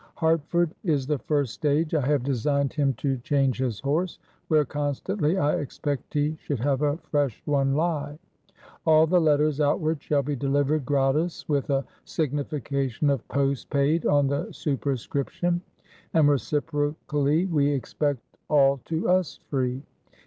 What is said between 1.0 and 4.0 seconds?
the first stage I have designed him to change his